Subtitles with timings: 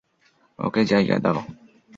[0.59, 1.39] ওকে জায়গা দাও।